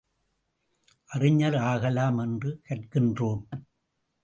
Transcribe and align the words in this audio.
அறிஞர் 1.07 1.55
ஆகலாம் 1.55 2.17
என்று 2.17 2.61
கற்கின்றோம். 2.69 3.43